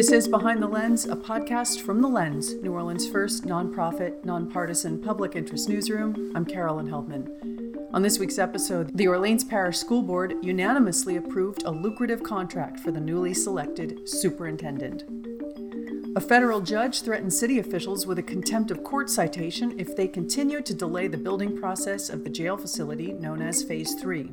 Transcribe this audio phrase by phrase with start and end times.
[0.00, 4.98] This is Behind the Lens, a podcast from The Lens, New Orleans' first nonprofit, nonpartisan
[4.98, 6.32] public interest newsroom.
[6.34, 7.76] I'm Carolyn Heldman.
[7.92, 12.90] On this week's episode, the Orleans Parish School Board unanimously approved a lucrative contract for
[12.90, 15.04] the newly selected superintendent.
[16.16, 20.62] A federal judge threatened city officials with a contempt of court citation if they continue
[20.62, 24.32] to delay the building process of the jail facility known as Phase 3.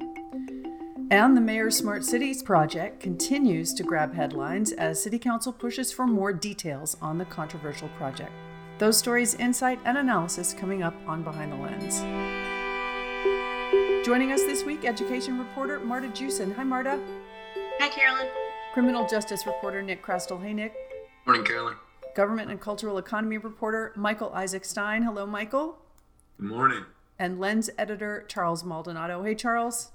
[1.09, 6.05] And the Mayor's Smart Cities project continues to grab headlines as City Council pushes for
[6.05, 8.33] more details on the controversial project.
[8.77, 12.01] Those stories, insight, and analysis coming up on Behind the Lens.
[14.05, 16.51] Joining us this week, education reporter Marta Jewson.
[16.51, 16.99] Hi, Marta.
[17.79, 18.27] Hi, Carolyn.
[18.73, 20.43] Criminal justice reporter Nick Chrastil.
[20.43, 20.73] Hey, Nick.
[21.25, 21.75] Morning, Carolyn.
[22.15, 25.03] Government and cultural economy reporter Michael Isaac Stein.
[25.03, 25.77] Hello, Michael.
[26.37, 26.83] Good morning.
[27.17, 29.23] And lens editor Charles Maldonado.
[29.23, 29.91] Hey, Charles.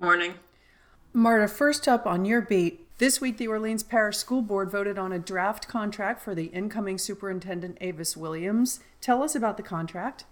[0.00, 0.34] Morning.
[1.16, 2.98] Marta, first up on your beat.
[2.98, 6.98] This week, the Orleans Parish School Board voted on a draft contract for the incoming
[6.98, 8.80] superintendent, Avis Williams.
[9.00, 10.26] Tell us about the contract.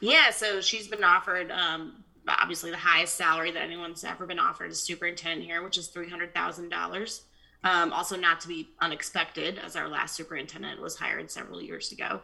[0.00, 4.70] Yeah, so she's been offered um, obviously the highest salary that anyone's ever been offered
[4.70, 7.20] as superintendent here, which is $300,000.
[7.62, 12.22] Um, also, not to be unexpected, as our last superintendent was hired several years ago.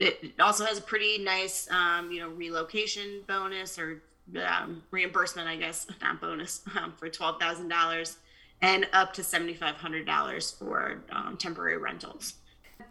[0.00, 4.02] It also has a pretty nice, um, you know, relocation bonus or
[4.46, 8.18] um, reimbursement, I guess, not bonus, um, for twelve thousand dollars,
[8.60, 12.34] and up to seventy five hundred dollars for um, temporary rentals.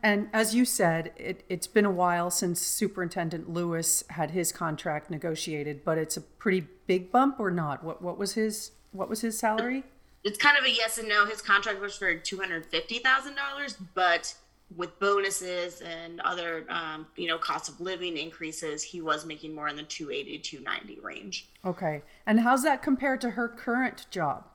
[0.04, 5.10] And as you said, it, it's been a while since Superintendent Lewis had his contract
[5.10, 7.84] negotiated, but it's a pretty big bump or not?
[7.84, 9.84] What what was his what was his salary?
[10.24, 11.26] It's kind of a yes and no.
[11.26, 14.34] His contract was for two hundred fifty thousand dollars, but
[14.76, 19.70] with bonuses and other um, you know cost of living increases he was making more
[19.70, 21.50] in the 280 290 range.
[21.66, 22.02] Okay.
[22.26, 24.45] And how's that compared to her current job?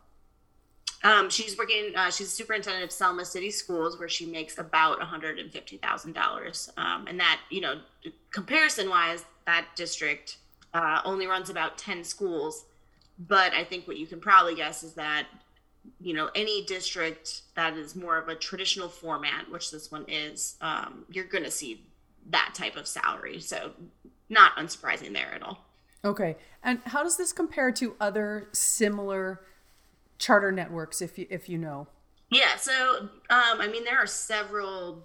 [1.05, 6.79] Um, she's working uh, she's superintendent of selma city schools where she makes about $150000
[6.79, 7.81] um, and that you know
[8.31, 10.37] comparison wise that district
[10.75, 12.67] uh, only runs about 10 schools.
[13.19, 15.27] But i think what you can probably guess is that
[16.01, 20.57] you know any district that is more of a traditional format which this one is
[20.61, 21.85] um, you're going to see
[22.31, 23.41] that type of salary.
[23.41, 23.73] So
[24.29, 25.65] not unsurprising there at all.
[26.05, 26.37] Okay.
[26.63, 29.41] And how does this compare to other similar
[30.19, 31.89] charter networks if you if you know?
[32.31, 35.05] Yeah so um, i mean there are several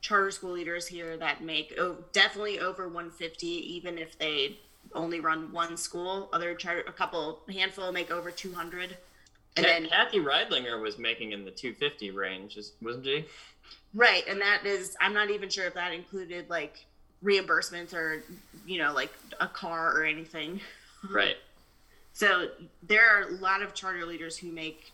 [0.00, 4.58] charter school leaders here that make oh, definitely over 150 even if they
[4.94, 6.28] only run one school.
[6.32, 8.96] Other charter a couple handful make over 200
[9.56, 13.24] and then Kathy Riedlinger was making in the 250 range, wasn't she?
[13.94, 16.84] Right, and that is I'm not even sure if that included like
[17.22, 18.24] reimbursements or
[18.66, 20.60] you know like a car or anything.
[21.10, 21.34] Right.
[22.12, 22.50] So
[22.84, 24.92] there are a lot of charter leaders who make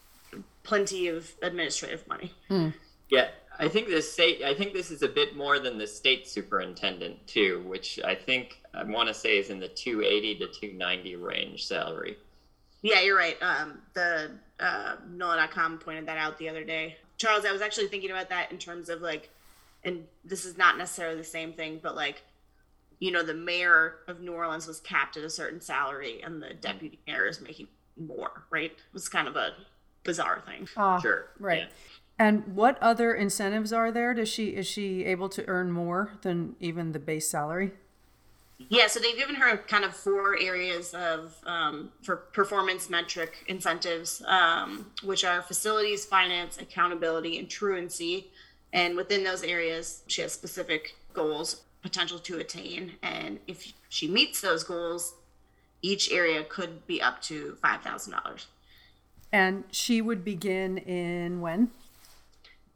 [0.62, 2.32] plenty of administrative money.
[2.48, 2.70] Hmm.
[3.10, 4.42] Yeah, I think the state.
[4.42, 8.62] I think this is a bit more than the state superintendent too, which I think
[8.72, 12.16] I want to say is in the 280 to 290 range salary.
[12.82, 13.36] Yeah, you're right.
[13.42, 14.30] Um, the
[14.60, 16.96] uh, NOLA.com pointed that out the other day.
[17.16, 19.30] Charles, I was actually thinking about that in terms of like,
[19.84, 22.22] and this is not necessarily the same thing, but like,
[23.00, 26.54] you know, the mayor of New Orleans was capped at a certain salary and the
[26.54, 28.70] deputy mayor is making more, right?
[28.70, 29.52] It was kind of a
[30.04, 30.68] bizarre thing.
[30.76, 31.26] Uh, sure.
[31.38, 31.60] Right.
[31.60, 31.66] Yeah.
[32.18, 34.12] And what other incentives are there?
[34.14, 37.72] Does she is she able to earn more than even the base salary?
[38.58, 44.20] Yeah, so they've given her kind of four areas of um, for performance metric incentives,
[44.26, 48.30] um, which are facilities, finance, accountability, and truancy.
[48.72, 52.94] And within those areas, she has specific goals, potential to attain.
[53.02, 55.14] And if she meets those goals,
[55.80, 58.48] each area could be up to five thousand dollars.
[59.32, 61.70] And she would begin in when?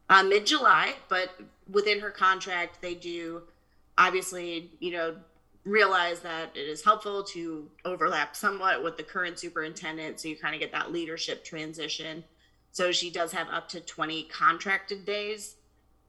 [0.08, 1.30] Uh, Mid July, but
[1.70, 3.42] within her contract, they do
[3.98, 5.16] obviously, you know,
[5.64, 10.54] realize that it is helpful to overlap somewhat with the current superintendent so you kind
[10.54, 12.24] of get that leadership transition.
[12.72, 15.56] So she does have up to 20 contracted days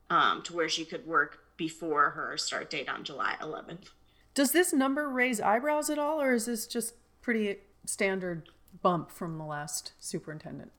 [0.10, 3.90] um, to where she could work before her start date on july 11th
[4.34, 8.50] does this number raise eyebrows at all or is this just pretty standard
[8.82, 10.72] bump from the last superintendent?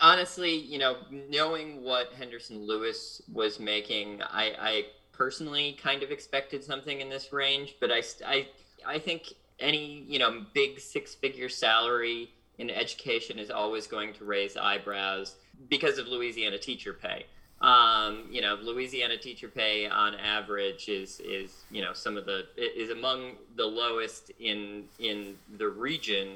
[0.00, 4.84] Honestly you know knowing what henderson lewis was making i i
[5.22, 8.48] personally kind of expected something in this range, but I, I,
[8.94, 9.22] I think
[9.60, 12.20] any you know big six figure salary
[12.58, 15.28] in education is always going to raise eyebrows
[15.68, 17.26] because of Louisiana teacher pay.
[17.60, 22.38] Um, you know, Louisiana teacher pay on average is is you know some of the
[22.56, 23.18] is among
[23.56, 25.18] the lowest in in
[25.56, 26.28] the region.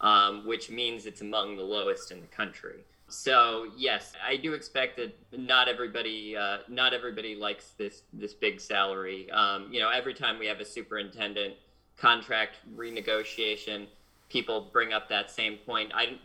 [0.00, 2.84] um, which means it's among the lowest in the country.
[3.08, 8.60] So yes, I do expect that not everybody uh, not everybody likes this this big
[8.60, 9.30] salary.
[9.30, 11.54] Um, you know, every time we have a superintendent
[11.96, 13.86] contract renegotiation,
[14.28, 15.90] people bring up that same point.
[15.94, 16.18] I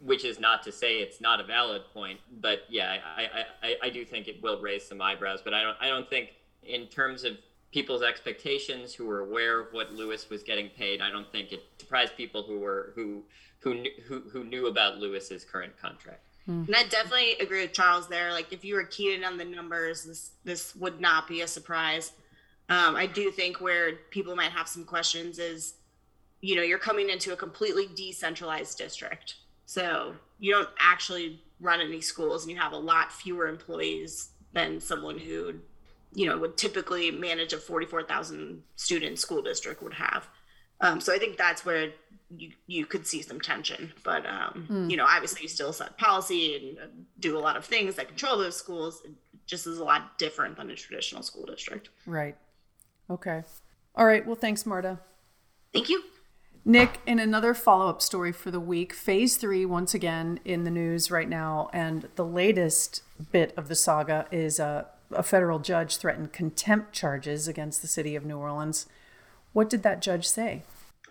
[0.00, 3.90] which is not to say it's not a valid point, but yeah, I, I, I
[3.90, 5.40] do think it will raise some eyebrows.
[5.44, 6.30] But I don't I don't think
[6.62, 7.36] in terms of
[7.70, 11.02] people's expectations who were aware of what Lewis was getting paid.
[11.02, 13.24] I don't think it surprised people who were who
[13.60, 16.29] who who, who knew about Lewis's current contract.
[16.50, 16.64] Hmm.
[16.66, 18.32] And I definitely agree with Charles there.
[18.32, 21.46] Like if you were keyed in on the numbers, this this would not be a
[21.46, 22.10] surprise.
[22.68, 25.74] Um, I do think where people might have some questions is,
[26.40, 32.00] you know, you're coming into a completely decentralized district, so you don't actually run any
[32.00, 35.54] schools, and you have a lot fewer employees than someone who
[36.14, 40.26] you know would typically manage a 44,000 student school district would have.
[40.80, 41.92] Um, so I think that's where
[42.36, 43.92] you you could see some tension.
[44.04, 44.90] But um, mm.
[44.90, 48.38] you know, obviously, you still set policy and do a lot of things that control
[48.38, 49.02] those schools.
[49.04, 49.12] It
[49.46, 51.90] just is a lot different than a traditional school district.
[52.06, 52.36] Right.
[53.08, 53.42] Okay.
[53.96, 54.24] All right.
[54.24, 55.00] Well, thanks, Marta.
[55.72, 56.02] Thank you.
[56.64, 60.70] Nick, in another follow up story for the week, phase three, once again in the
[60.70, 61.70] news right now.
[61.72, 63.02] And the latest
[63.32, 68.14] bit of the saga is uh, a federal judge threatened contempt charges against the city
[68.14, 68.86] of New Orleans.
[69.52, 70.62] What did that judge say?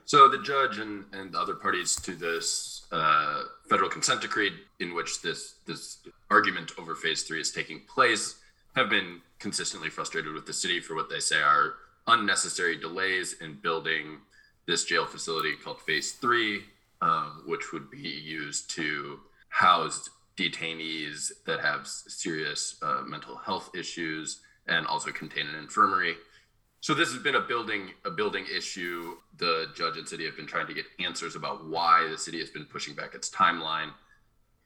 [0.09, 5.21] So the judge and, and other parties to this uh, federal consent decree, in which
[5.21, 5.99] this this
[6.31, 8.39] argument over phase three is taking place,
[8.75, 11.75] have been consistently frustrated with the city for what they say are
[12.07, 14.17] unnecessary delays in building
[14.65, 16.63] this jail facility called phase three,
[17.03, 19.19] um, which would be used to
[19.49, 26.15] house detainees that have serious uh, mental health issues and also contain an infirmary.
[26.81, 29.15] So this has been a building a building issue.
[29.37, 32.49] The judge and city have been trying to get answers about why the city has
[32.49, 33.91] been pushing back its timeline.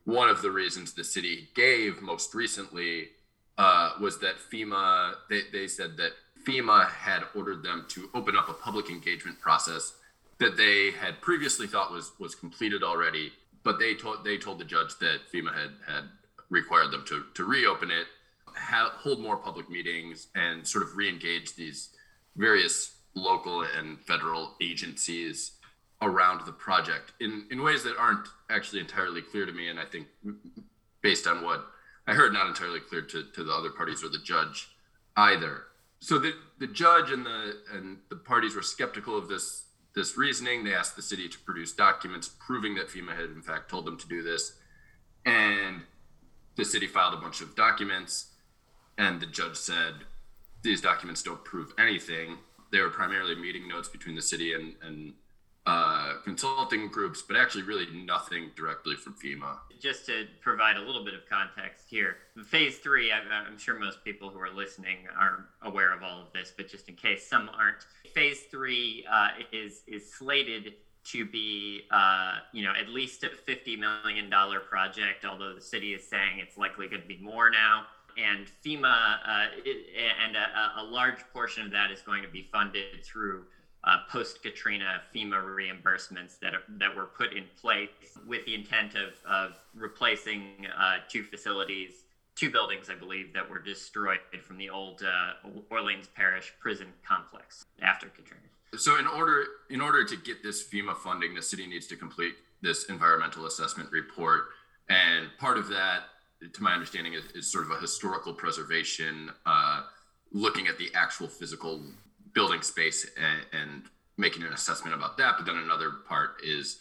[0.05, 3.09] One of the reasons the city gave most recently
[3.57, 6.11] uh, was that FEMA they, they said that
[6.45, 9.93] FEMA had ordered them to open up a public engagement process
[10.39, 13.31] that they had previously thought was was completed already
[13.63, 16.03] but they told they told the judge that FEMA had had
[16.49, 18.07] required them to to reopen it,
[18.55, 21.89] have, hold more public meetings, and sort of re-engage these
[22.35, 25.53] various local and federal agencies
[26.01, 29.85] around the project in in ways that aren't actually entirely clear to me, and I
[29.85, 30.07] think
[31.01, 31.65] based on what
[32.07, 34.69] I heard, not entirely clear to to the other parties or the judge
[35.15, 35.63] either.
[35.99, 40.63] So the the judge and the and the parties were skeptical of this this reasoning.
[40.63, 43.97] They asked the city to produce documents proving that FEMA had in fact told them
[43.97, 44.53] to do this.
[45.25, 45.81] And
[46.55, 48.31] the city filed a bunch of documents,
[48.97, 49.93] and the judge said,
[50.63, 52.37] These documents don't prove anything.
[52.71, 55.13] They were primarily meeting notes between the city and, and
[55.65, 59.57] uh, consulting groups, but actually, really nothing directly from FEMA.
[59.79, 64.29] Just to provide a little bit of context here, phase three, I'm sure most people
[64.29, 67.85] who are listening are aware of all of this, but just in case some aren't,
[68.13, 70.73] phase three uh, is is slated
[71.05, 75.25] to be, uh, you know, at least a fifty million dollar project.
[75.25, 77.83] Although the city is saying it's likely going to be more now.
[78.17, 79.45] And FEMA, uh,
[80.25, 83.45] and a, a large portion of that is going to be funded through
[83.83, 87.89] uh, post Katrina FEMA reimbursements that, are, that were put in place
[88.25, 92.05] with the intent of, of replacing uh, two facilities,
[92.35, 97.65] two buildings, I believe, that were destroyed from the old uh, Orleans Parish prison complex
[97.81, 98.43] after Katrina.
[98.77, 102.33] So, in order in order to get this FEMA funding, the city needs to complete
[102.61, 104.45] this environmental assessment report,
[104.89, 106.03] and part of that,
[106.51, 109.83] to my understanding, is, is sort of a historical preservation, uh,
[110.31, 111.81] looking at the actual physical
[112.33, 113.83] building space and, and
[114.17, 115.35] making an assessment about that.
[115.37, 116.79] But then another part is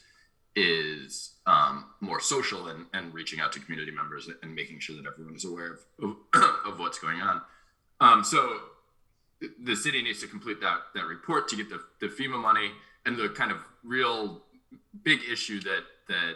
[0.55, 5.07] is um, more social and, and reaching out to community members and making sure that
[5.07, 6.17] everyone is aware of,
[6.67, 7.41] of, what's going on.
[8.03, 8.59] Um, so
[9.65, 12.71] the city needs to complete that that report to get the, the FEMA money
[13.07, 14.43] and the kind of real
[15.03, 16.35] big issue that that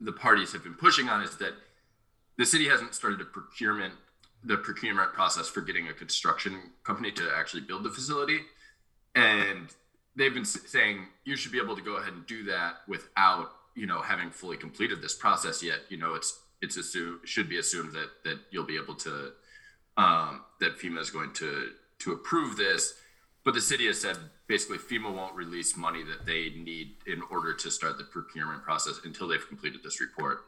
[0.00, 1.52] the parties have been pushing on is that
[2.38, 3.94] the city hasn't started a procurement
[4.44, 8.40] the procurement process for getting a construction company to actually build the facility.
[9.14, 9.68] And
[10.16, 13.86] they've been saying you should be able to go ahead and do that without, you
[13.86, 15.80] know, having fully completed this process yet.
[15.88, 19.32] You know, it's it's assumed should be assumed that that you'll be able to
[19.96, 21.70] um, that FEMA is going to
[22.00, 22.94] to approve this.
[23.44, 27.54] But the city has said basically FEMA won't release money that they need in order
[27.54, 30.44] to start the procurement process until they've completed this report.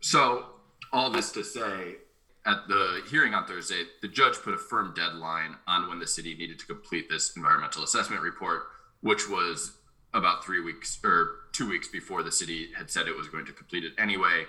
[0.00, 0.46] So
[0.92, 1.96] all this to say,
[2.44, 6.34] at the hearing on Thursday, the judge put a firm deadline on when the city
[6.34, 8.62] needed to complete this environmental assessment report,
[9.00, 9.78] which was
[10.14, 13.52] about three weeks or two weeks before the city had said it was going to
[13.52, 14.44] complete it anyway.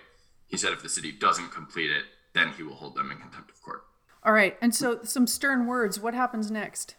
[0.48, 2.03] He said if the city doesn't complete it,
[2.34, 3.84] then he will hold them in contempt of court.
[4.24, 4.58] All right.
[4.62, 6.00] And so some stern words.
[6.00, 6.96] What happens next?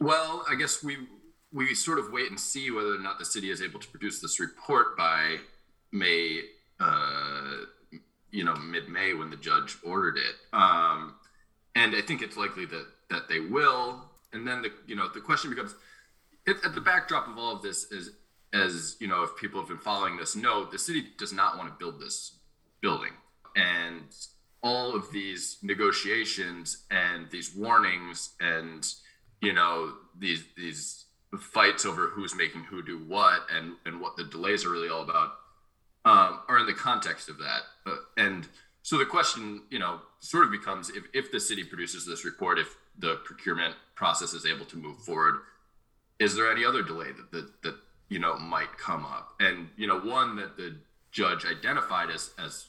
[0.00, 0.96] Well, I guess we
[1.52, 4.20] we sort of wait and see whether or not the city is able to produce
[4.20, 5.36] this report by
[5.92, 6.40] May,
[6.80, 7.56] uh,
[8.32, 10.34] you know, mid May when the judge ordered it.
[10.52, 11.14] Um,
[11.76, 14.02] and I think it's likely that that they will.
[14.32, 15.74] And then the you know the question becomes,
[16.46, 18.10] it, at the backdrop of all of this is
[18.52, 21.68] as you know if people have been following this know the city does not want
[21.68, 22.38] to build this
[22.80, 23.12] building
[23.56, 24.02] and
[24.62, 28.94] all of these negotiations and these warnings and
[29.40, 31.06] you know these these
[31.40, 35.02] fights over who's making who do what and and what the delays are really all
[35.02, 35.32] about
[36.04, 37.62] um, are in the context of that.
[37.86, 38.48] Uh, and
[38.82, 42.58] so the question you know sort of becomes if, if the city produces this report
[42.58, 45.36] if the procurement process is able to move forward
[46.22, 47.74] is there any other delay that that, that
[48.08, 49.34] you know might come up?
[49.40, 50.76] And you know one that the
[51.10, 52.68] judge identified as as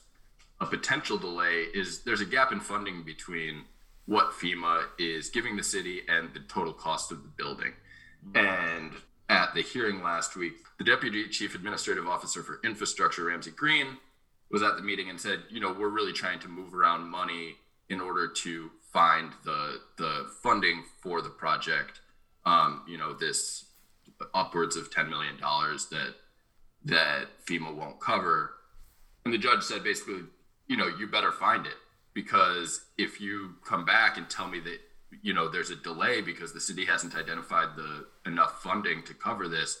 [0.60, 3.64] a potential delay is there's a gap in funding between
[4.06, 7.72] what FEMA is giving the city and the total cost of the building.
[8.34, 8.92] And
[9.28, 13.98] at the hearing last week, the deputy chief administrative officer for infrastructure, Ramsey Green,
[14.50, 17.56] was at the meeting and said, you know, we're really trying to move around money
[17.88, 22.00] in order to find the the funding for the project.
[22.46, 23.64] Um, you know, this
[24.32, 26.14] upwards of ten million dollars that
[26.84, 28.52] that FEMA won't cover.
[29.24, 30.20] And the judge said basically,
[30.68, 31.76] you know, you better find it
[32.12, 34.78] because if you come back and tell me that
[35.22, 39.48] you know there's a delay because the city hasn't identified the enough funding to cover
[39.48, 39.78] this,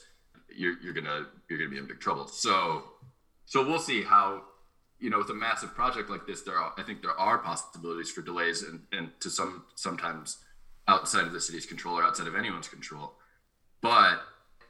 [0.54, 2.26] you're, you're gonna you're gonna be in big trouble.
[2.26, 2.84] So
[3.46, 4.42] so we'll see how
[4.98, 8.10] you know with a massive project like this there are i think there are possibilities
[8.10, 10.38] for delays and, and to some sometimes
[10.88, 13.12] outside of the city's control or outside of anyone's control
[13.82, 14.20] but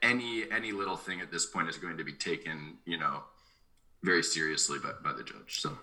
[0.03, 3.23] any any little thing at this point is going to be taken you know
[4.03, 5.79] very seriously by, by the judge so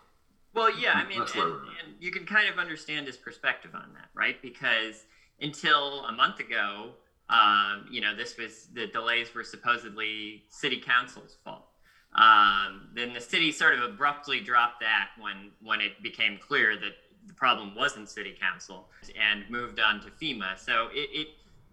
[0.54, 4.10] well, yeah, I mean, and, and, you can kind of understand his perspective on that,
[4.14, 4.42] right?
[4.42, 5.06] Because
[5.40, 6.92] until a month ago,
[7.30, 11.68] um, you know, this was the delays were supposedly city council's fault.
[12.14, 16.94] Um, then the city sort of abruptly dropped that when when it became clear that
[17.26, 20.60] the problem wasn't city council and moved on to FEMA.
[20.60, 21.28] So it, it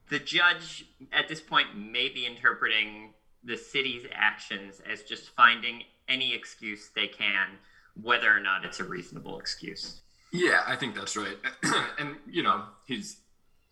[0.08, 6.34] the judge at this point may be interpreting the city's actions as just finding any
[6.34, 7.58] excuse they can
[8.02, 10.00] whether or not it's a reasonable excuse.
[10.32, 11.36] Yeah, I think that's right.
[11.98, 13.18] and, you know, he's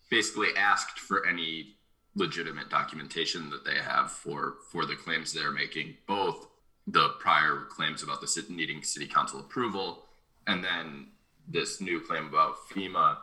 [0.09, 1.75] basically asked for any
[2.15, 6.47] legitimate documentation that they have for for the claims they're making, both
[6.87, 10.05] the prior claims about the city needing city council approval
[10.47, 11.07] and then
[11.47, 13.17] this new claim about FEMA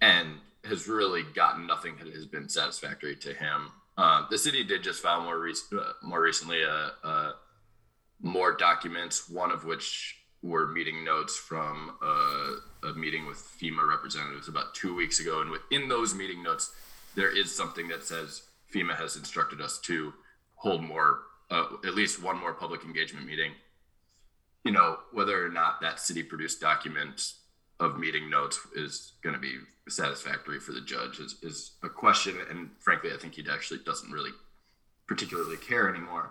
[0.00, 3.70] and has really gotten nothing that has been satisfactory to him.
[3.96, 7.32] Uh, the city did just file more, rec- uh, more recently uh, uh,
[8.22, 12.56] more documents, one of which were meeting notes from a,
[12.88, 15.42] a, meeting with FEMA representatives about two weeks ago.
[15.42, 16.72] And within those meeting notes,
[17.14, 18.42] there is something that says
[18.74, 20.14] FEMA has instructed us to
[20.54, 21.20] hold more,
[21.50, 23.52] uh, at least one more public engagement meeting.
[24.64, 27.34] You know, whether or not that city produced document
[27.78, 29.56] of meeting notes is going to be
[29.88, 32.36] satisfactory for the judge is, is a question.
[32.50, 34.30] And frankly, I think he actually doesn't really
[35.06, 36.30] particularly care anymore.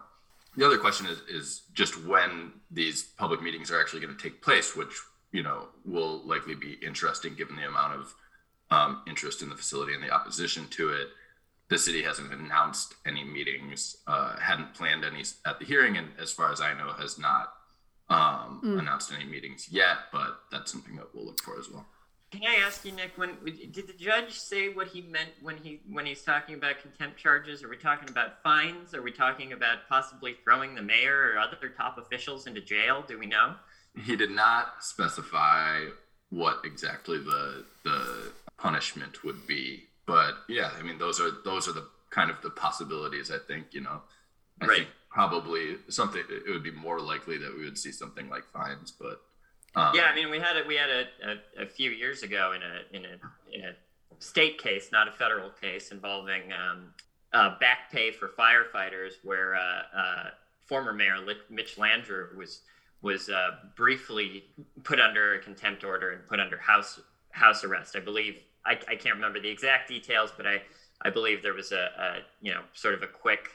[0.60, 4.42] The other question is, is just when these public meetings are actually going to take
[4.42, 4.92] place, which
[5.32, 8.14] you know will likely be interesting given the amount of
[8.70, 11.08] um, interest in the facility and the opposition to it.
[11.70, 16.34] The city hasn't announced any meetings, uh, hadn't planned any at the hearing, and as
[16.34, 17.54] far as I know, has not
[18.10, 18.80] um, mm.
[18.80, 20.12] announced any meetings yet.
[20.12, 21.86] But that's something that we'll look for as well.
[22.32, 23.12] Can I ask you, Nick?
[23.16, 27.18] When did the judge say what he meant when he when he's talking about contempt
[27.18, 27.64] charges?
[27.64, 28.94] Are we talking about fines?
[28.94, 33.04] Are we talking about possibly throwing the mayor or other top officials into jail?
[33.08, 33.56] Do we know?
[34.06, 35.86] He did not specify
[36.30, 41.74] what exactly the the punishment would be, but yeah, I mean those are those are
[41.74, 43.32] the kind of the possibilities.
[43.32, 44.02] I think you know,
[44.62, 44.78] I right.
[44.78, 46.22] think probably something.
[46.30, 49.22] It would be more likely that we would see something like fines, but
[49.76, 50.68] um, yeah, I mean, we had it.
[50.68, 51.06] We had a,
[51.62, 53.76] a, a, few years ago in a in a in a
[54.20, 56.94] state case, not a federal case, involving um,
[57.34, 60.24] uh, back pay for firefighters, where uh, uh,
[60.66, 61.18] former mayor
[61.50, 62.62] Mitch Landrieu was
[63.02, 64.46] was uh, briefly
[64.84, 67.00] put under a contempt order and put under house
[67.32, 67.96] house arrest.
[67.96, 70.62] I believe I, I can't remember the exact details, but I
[71.02, 73.50] I believe there was a, a you know sort of a quick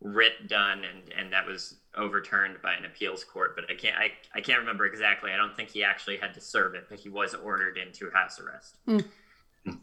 [0.00, 4.10] writ done and and that was overturned by an appeals court but i can't i,
[4.34, 7.08] I can't remember exactly i don't think he actually had to serve it but he
[7.08, 9.04] was ordered into house arrest mm.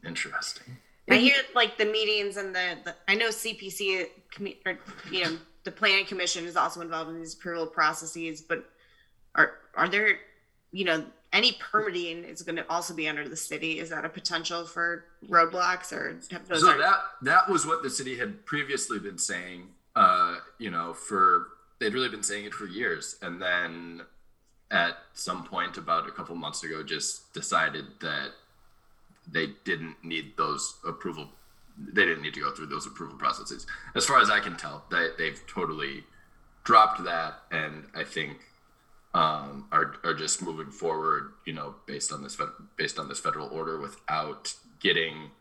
[0.06, 0.78] interesting
[1.10, 4.08] i hear like the meetings and the, the i know cpc
[4.66, 4.78] or,
[5.12, 8.66] you know the planning commission is also involved in these approval processes, but
[9.36, 10.20] are are there,
[10.72, 13.80] you know, any permitting is going to also be under the city?
[13.80, 16.62] Is that a potential for roadblocks or have those?
[16.62, 19.68] So are- that that was what the city had previously been saying.
[19.96, 21.48] Uh, you know, for
[21.80, 24.02] they'd really been saying it for years, and then
[24.72, 28.32] at some point about a couple months ago, just decided that
[29.32, 31.30] they didn't need those approval.
[31.78, 33.66] They didn't need to go through those approval processes.
[33.96, 36.04] As far as I can tell, they, they've totally
[36.64, 38.38] dropped that, and I think
[39.14, 41.32] um, are are just moving forward.
[41.46, 42.38] You know, based on this
[42.76, 45.32] based on this federal order, without getting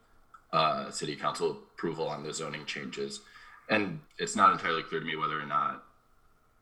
[0.52, 3.20] uh, city council approval on the zoning changes.
[3.68, 5.84] And it's not entirely clear to me whether or not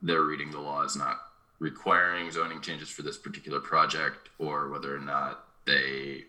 [0.02, 1.18] they're reading the law as not
[1.58, 6.24] requiring zoning changes for this particular project or whether or not they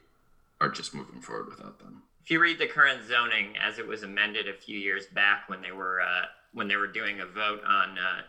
[0.62, 2.02] are just moving forward without them.
[2.24, 5.62] If you read the current zoning as it was amended a few years back when
[5.62, 8.22] they were uh, when they were doing a vote on uh,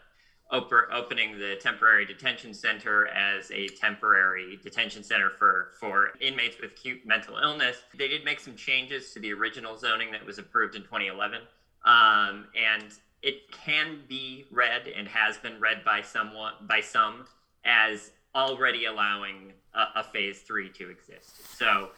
[0.51, 6.73] op- opening the temporary detention center as a temporary detention center for for inmates with
[6.73, 10.75] acute mental illness, they did make some changes to the original zoning that was approved
[10.75, 11.41] in 2011,
[11.85, 17.27] um, and it can be read and has been read by someone by some
[17.65, 21.57] as already allowing a, a phase three to exist.
[21.57, 21.91] So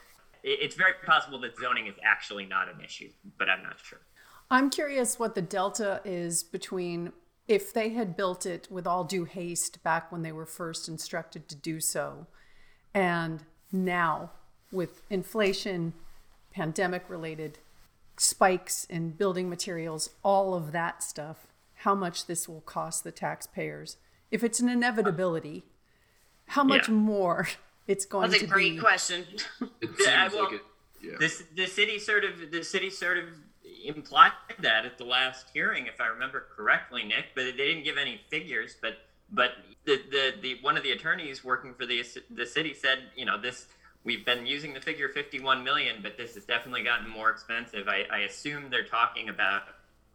[0.42, 4.00] it- it's very possible that zoning is actually not an issue, but I'm not sure.
[4.50, 7.12] I'm curious what the delta is between
[7.46, 11.48] if they had built it with all due haste back when they were first instructed
[11.48, 12.26] to do so,
[12.94, 14.30] and now
[14.72, 15.92] with inflation,
[16.52, 17.58] pandemic related
[18.20, 21.46] spikes in building materials, all of that stuff,
[21.76, 23.96] how much this will cost the taxpayers.
[24.30, 25.64] If it's an inevitability,
[26.48, 26.94] how much Yeah.
[26.94, 27.48] more
[27.86, 28.78] it's going That's to a great be.
[28.78, 29.24] question.
[29.80, 30.62] It Yeah, seems well, like it.
[31.02, 31.16] Yeah.
[31.18, 33.24] This the city sort of the city sort of
[33.86, 37.28] implied that at the last hearing, if I remember correctly, Nick.
[37.34, 38.76] But they didn't give any figures.
[38.82, 38.98] But
[39.32, 39.52] but
[39.86, 43.40] the the, the one of the attorneys working for the the city said, you know,
[43.40, 43.66] this
[44.04, 47.88] we've been using the figure 51 million, but this has definitely gotten more expensive.
[47.88, 49.62] I, I assume they're talking about,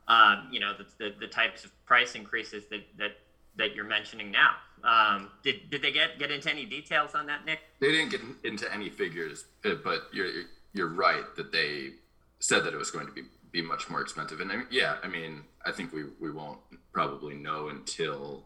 [0.08, 3.18] um, you know, the, the the types of price increases that that
[3.58, 4.52] that you're mentioning now.
[4.84, 7.60] Um, did did they get get into any details on that, Nick?
[7.80, 10.30] They didn't get into any figures, uh, but you're
[10.74, 11.92] you're right that they
[12.40, 14.42] said that it was going to be be much more expensive.
[14.42, 16.60] And I mean, yeah, I mean, I think we we won't
[16.92, 18.44] probably know until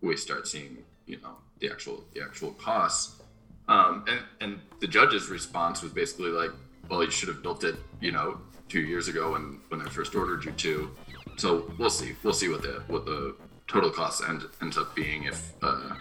[0.00, 3.22] we start seeing you know the actual the actual costs.
[3.68, 6.50] Um, and and the judge's response was basically like,
[6.88, 10.14] well, you should have built it, you know, two years ago when when I first
[10.14, 10.90] ordered you to.
[11.36, 12.14] So we'll see.
[12.22, 15.52] We'll see what the what the total cost end, ends up being if.
[15.62, 15.94] Uh,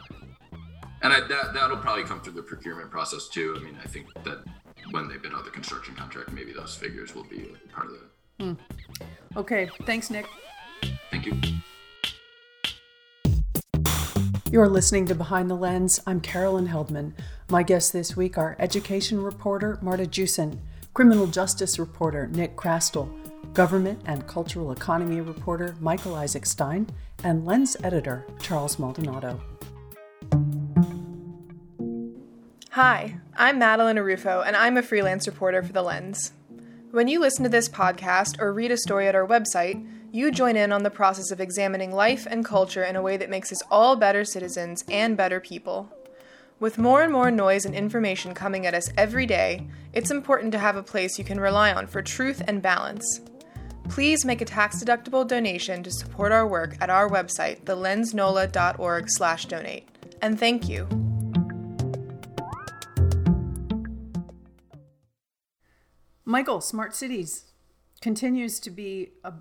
[1.03, 3.55] and I, that that'll probably come through the procurement process too.
[3.57, 4.43] I mean, I think that
[4.91, 8.57] when they bid out the construction contract, maybe those figures will be part of that.
[9.35, 10.25] Okay, thanks, Nick.
[11.11, 11.33] Thank you.
[14.49, 15.99] You're listening to Behind the Lens.
[16.07, 17.11] I'm Carolyn Heldman.
[17.49, 20.61] My guests this week are education reporter Marta Jewson,
[20.93, 23.09] criminal justice reporter Nick Chrastil,
[23.53, 26.87] government and cultural economy reporter Michael Isaac Stein,
[27.25, 29.41] and lens editor Charles Maldonado.
[32.71, 36.31] Hi, I'm Madeline Arufo, and I'm a freelance reporter for The Lens.
[36.91, 40.55] When you listen to this podcast or read a story at our website, you join
[40.55, 43.61] in on the process of examining life and culture in a way that makes us
[43.69, 45.91] all better citizens and better people.
[46.59, 50.59] With more and more noise and information coming at us every day, it's important to
[50.59, 53.21] have a place you can rely on for truth and balance.
[53.89, 59.87] Please make a tax-deductible donation to support our work at our website, thelensnola.org/donate.
[60.21, 60.87] And thank you.
[66.25, 67.45] Michael, smart cities
[68.01, 69.31] continues to be a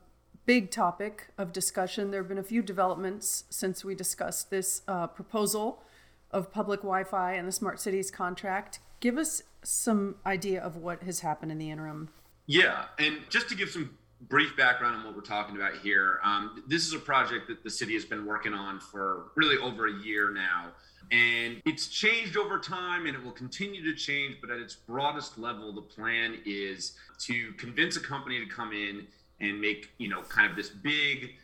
[0.46, 2.10] big topic of discussion.
[2.10, 5.82] There have been a few developments since we discussed this uh, proposal
[6.30, 8.78] of public Wi Fi and the smart cities contract.
[9.00, 12.08] Give us some idea of what has happened in the interim.
[12.46, 16.62] Yeah, and just to give some brief background on what we're talking about here, um,
[16.68, 19.92] this is a project that the city has been working on for really over a
[20.04, 20.68] year now.
[21.10, 25.38] And it's changed over time and it will continue to change, but at its broadest
[25.38, 29.06] level, the plan is to convince a company to come in
[29.40, 31.34] and make, you know, kind of this big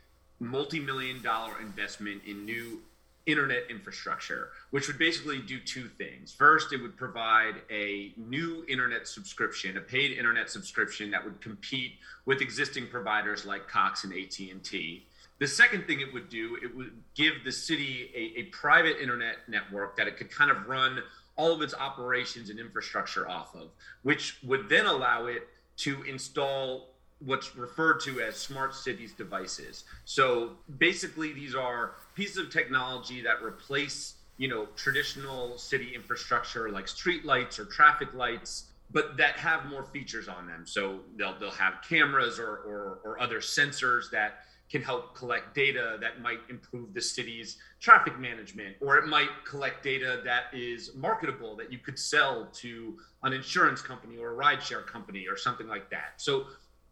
[0.40, 2.83] multi-million dollar investment in new
[3.26, 6.33] internet infrastructure, which would basically do two things.
[6.33, 11.92] First, it would provide a new internet subscription, a paid internet subscription that would compete
[12.24, 15.07] with existing providers like Cox and AT&T.
[15.38, 19.37] The second thing it would do, it would give the city a, a private internet
[19.48, 21.00] network that it could kind of run
[21.37, 23.70] all of its operations and infrastructure off of,
[24.02, 26.91] which would then allow it to install
[27.24, 29.85] what's referred to as smart cities devices.
[30.04, 36.88] So basically, these are pieces of technology that replace you know traditional city infrastructure like
[36.88, 41.50] street lights or traffic lights but that have more features on them so they'll they'll
[41.50, 44.40] have cameras or or, or other sensors that
[44.72, 49.85] can help collect data that might improve the city's traffic management, or it might collect
[49.85, 54.85] data that is marketable that you could sell to an insurance company or a rideshare
[54.87, 56.14] company or something like that.
[56.16, 56.46] So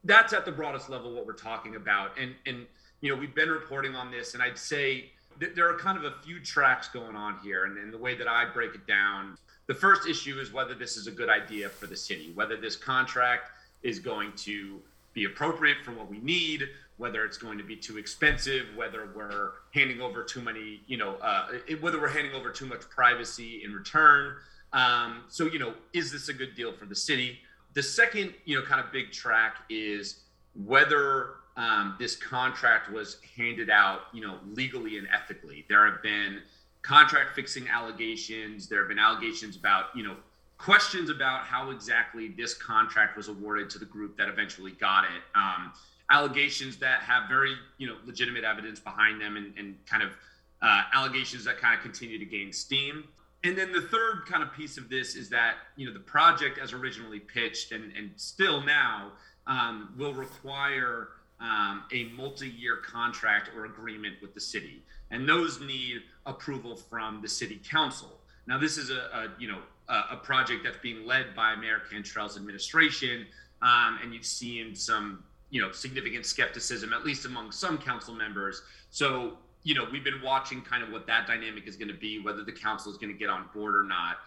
[0.05, 2.19] that's at the broadest level what we're talking about.
[2.19, 2.67] And and
[3.01, 5.11] you know we've been reporting on this, and I'd say
[5.55, 7.65] there are kind of a few tracks going on here.
[7.65, 9.37] And, and the way that I break it down,
[9.67, 12.77] the first issue is whether this is a good idea for the city, whether this
[12.77, 13.51] contract
[13.83, 14.81] is going to
[15.15, 19.53] be appropriate for what we need, whether it's going to be too expensive, whether we're
[19.73, 21.49] handing over too many, you know, uh,
[21.81, 24.37] whether we're handing over too much privacy in return.
[24.73, 27.39] Um, so, you know, is this a good deal for the city?
[27.75, 30.21] The second, you know, kind of big track is
[30.55, 35.65] whether um, this contract was handed out, you know, legally and ethically.
[35.69, 36.41] There have been
[36.83, 38.69] contract fixing allegations.
[38.69, 40.17] There have been allegations about, you know,
[40.59, 45.23] questions about how exactly this contract was awarded to the group that eventually got it.
[45.35, 45.73] Um,
[46.11, 50.11] allegations that have very you know legitimate evidence behind them and, and kind of
[50.63, 53.05] uh, allegations that kind of continue to gain steam
[53.43, 56.59] and then the third kind of piece of this is that you know the project
[56.59, 59.13] as originally pitched and, and still now
[59.47, 61.09] um, will require
[61.41, 64.85] um, a multi-year contract or agreement with the city.
[65.11, 68.21] And those need approval from the city council.
[68.47, 71.81] Now this is a, a you know a, a, project that's being led by mayor
[71.91, 73.27] cantrell's administration
[73.63, 78.63] um, and you've seen some you know significant skepticism at least among some council members.
[78.91, 82.19] So you know we've been watching kind of what that dynamic is going to be
[82.19, 84.19] whether the council is going to get on board or not.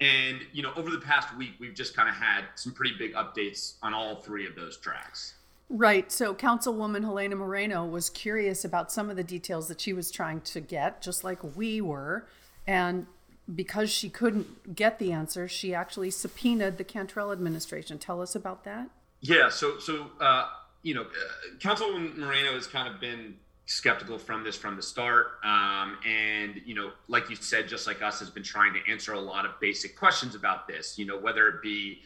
[0.00, 3.14] And you know over the past week we've just kind of had some pretty big
[3.14, 5.34] updates on all three of those tracks.
[5.68, 6.10] Right.
[6.12, 10.40] So councilwoman helena moreno was curious about some of the details that she was trying
[10.42, 12.26] to get just like we were.
[12.66, 13.06] And
[13.52, 17.98] because she couldn't get the answer she actually subpoenaed the cantrell administration.
[17.98, 18.90] Tell us about that.
[19.20, 19.48] Yeah.
[19.48, 20.48] So so uh
[20.82, 23.36] you know, uh, Councilwoman Moreno has kind of been
[23.72, 25.38] skeptical from this from the start.
[25.42, 29.14] Um, and, you know, like you said, just like us, has been trying to answer
[29.14, 32.00] a lot of basic questions about this, you know, whether it be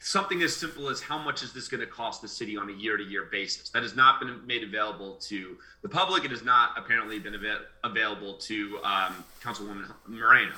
[0.00, 2.72] something as simple as how much is this going to cost the city on a
[2.72, 3.70] year to year basis?
[3.70, 6.24] That has not been made available to the public.
[6.24, 10.54] It has not apparently been av- available to um, Councilwoman Moreno.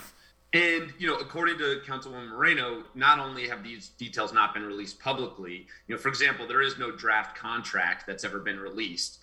[0.54, 4.98] And you know, according to Councilwoman Moreno, not only have these details not been released
[4.98, 9.18] publicly, you know, for example, there is no draft contract that's ever been released.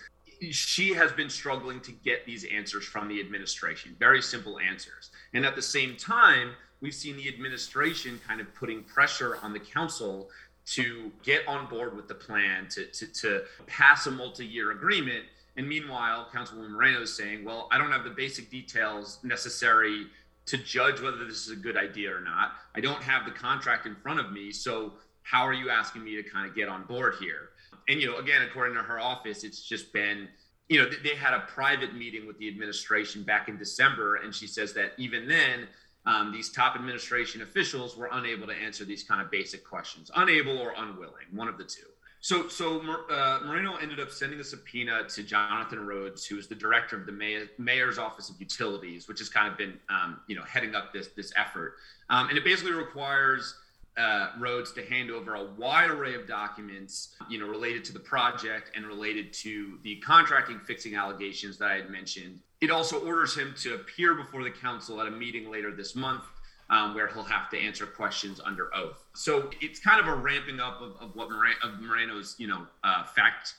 [0.52, 5.12] She has been struggling to get these answers from the administration, very simple answers.
[5.34, 9.60] And at the same time, we've seen the administration kind of putting pressure on the
[9.60, 10.30] council
[10.68, 15.26] to get on board with the plan, to, to, to pass a multi year agreement.
[15.58, 20.08] And meanwhile, Councilwoman Moreno is saying, well, I don't have the basic details necessary
[20.48, 22.54] to judge whether this is a good idea or not.
[22.76, 24.94] I don't have the contract in front of me, so
[25.24, 27.50] how are you asking me to kind of get on board here?
[27.88, 30.28] And you know, again, according to her office, it's just been
[30.70, 34.48] you know they had a private meeting with the administration back in December, and she
[34.48, 35.68] says that even then.
[36.08, 40.56] Um, these top administration officials were unable to answer these kind of basic questions, unable
[40.56, 41.88] or unwilling, one of the two.
[42.26, 46.56] So, so uh, Moreno ended up sending a subpoena to Jonathan Rhodes, who is the
[46.56, 50.36] director of the mayor, mayor's office of utilities, which has kind of been, um, you
[50.36, 51.76] know, heading up this this effort.
[52.10, 53.54] Um, and it basically requires
[53.98, 58.00] uh, Rhodes to hand over a wide array of documents, you know, related to the
[58.00, 62.40] project and related to the contracting fixing allegations that I had mentioned.
[62.62, 66.24] It also orders him to appear before the council at a meeting later this month
[66.70, 69.04] um, where he'll have to answer questions under oath.
[69.14, 72.66] So it's kind of a ramping up of, of what Moreno, of Moreno's, you know,
[72.84, 73.54] uh, fact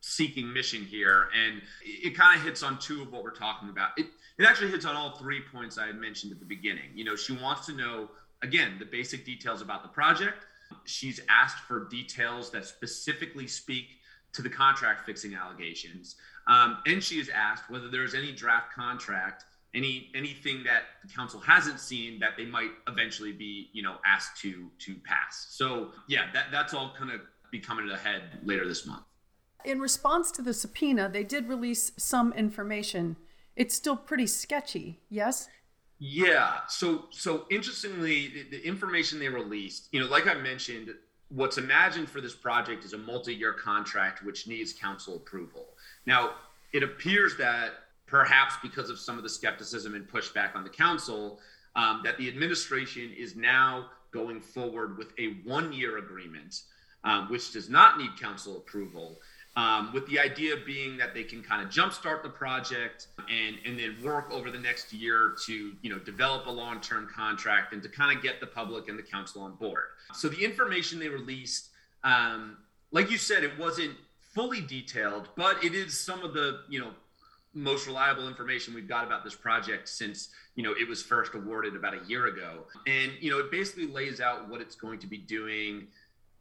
[0.00, 1.28] seeking mission here.
[1.34, 3.90] And it, it kind of hits on two of what we're talking about.
[3.96, 4.06] It,
[4.38, 6.90] it actually hits on all three points I had mentioned at the beginning.
[6.94, 8.08] You know, she wants to know,
[8.42, 10.46] again, the basic details about the project.
[10.84, 13.86] She's asked for details that specifically speak
[14.32, 16.16] to the contract fixing allegations.
[16.46, 21.40] Um, and she has asked whether there's any draft contract any anything that the council
[21.40, 26.26] hasn't seen that they might eventually be you know asked to to pass so yeah
[26.32, 29.02] that that's all kind of be coming to the head later this month
[29.64, 33.16] in response to the subpoena they did release some information
[33.56, 35.48] it's still pretty sketchy yes
[36.00, 40.92] yeah so so interestingly the, the information they released you know like i mentioned
[41.28, 45.68] what's imagined for this project is a multi-year contract which needs council approval
[46.06, 46.30] now
[46.72, 47.74] it appears that
[48.10, 51.38] perhaps because of some of the skepticism and pushback on the council,
[51.76, 56.62] um, that the administration is now going forward with a one year agreement
[57.04, 59.20] um, which does not need council approval.
[59.56, 63.76] Um, with the idea being that they can kind of jumpstart the project and and
[63.76, 67.88] then work over the next year to you know develop a long-term contract and to
[67.88, 69.84] kind of get the public and the council on board.
[70.14, 71.70] So the information they released,
[72.04, 72.58] um,
[72.92, 76.92] like you said, it wasn't fully detailed, but it is some of the you know
[77.52, 81.74] most reliable information we've got about this project since you know it was first awarded
[81.74, 85.08] about a year ago and you know it basically lays out what it's going to
[85.08, 85.88] be doing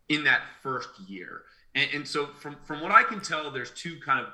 [0.09, 1.43] in that first year
[1.75, 4.31] and, and so from from what i can tell there's two kind of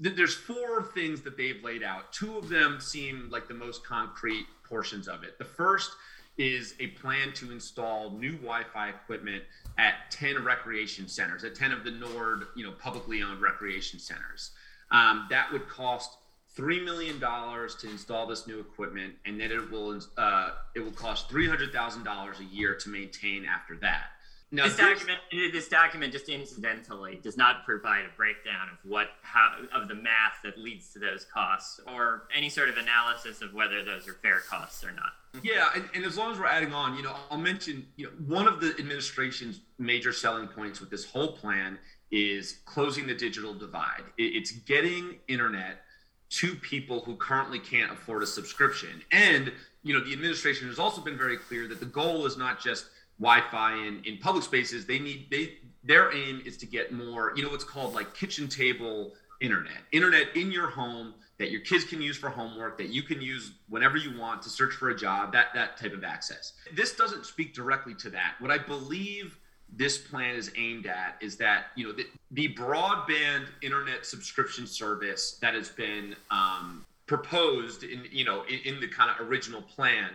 [0.00, 2.10] there's four things that they've laid out.
[2.12, 5.38] Two of them seem like the most concrete portions of it.
[5.38, 5.90] The first
[6.38, 9.44] is a plan to install new wi-fi equipment
[9.76, 14.52] at 10 recreation centers at 10 of the nord you know publicly owned recreation centers.
[14.90, 16.16] Um, that would cost
[16.48, 20.90] three million dollars to install this new equipment, and then it will uh, it will
[20.92, 24.06] cost three hundred thousand dollars a year to maintain after that.
[24.52, 29.54] Now, this document, this document, just incidentally, does not provide a breakdown of what how
[29.72, 33.84] of the math that leads to those costs, or any sort of analysis of whether
[33.84, 35.12] those are fair costs or not.
[35.44, 38.12] Yeah, and, and as long as we're adding on, you know, I'll mention, you know,
[38.26, 41.78] one of the administration's major selling points with this whole plan
[42.10, 44.02] is closing the digital divide.
[44.18, 45.82] It's getting internet
[46.30, 49.02] to people who currently can't afford a subscription.
[49.12, 52.60] And you know, the administration has also been very clear that the goal is not
[52.60, 52.86] just
[53.20, 54.86] Wi-Fi in, in public spaces.
[54.86, 58.48] They need they their aim is to get more, you know, what's called like kitchen
[58.48, 59.78] table internet.
[59.92, 63.52] Internet in your home that your kids can use for homework, that you can use
[63.68, 66.52] whenever you want to search for a job, that that type of access.
[66.74, 68.34] This doesn't speak directly to that.
[68.40, 69.38] What I believe
[69.72, 75.38] this plan is aimed at is that you know the, the broadband internet subscription service
[75.40, 80.10] that has been um, proposed in you know in, in the kind of original plan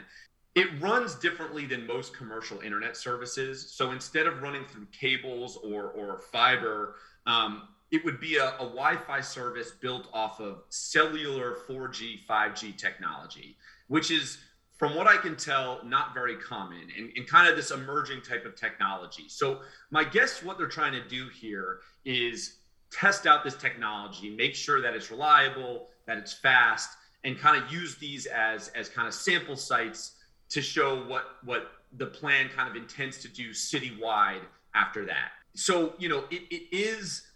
[0.56, 5.92] it runs differently than most commercial internet services so instead of running through cables or
[5.92, 6.96] or fiber
[7.28, 13.58] um, it would be a, a wi-fi service built off of cellular 4g 5g technology
[13.88, 14.38] which is
[14.78, 18.46] from what I can tell, not very common and, and, kind of this emerging type
[18.46, 19.26] of technology.
[19.30, 22.58] So, my guess what they're trying to do here is
[22.92, 26.90] test out this technology, make sure that it's reliable, that it's fast,
[27.24, 30.14] and kind of use these as as kind of sample sites
[30.50, 34.42] to show what what the plan kind of intends to do citywide
[34.74, 35.32] after that.
[35.54, 37.28] So, you know, it, it is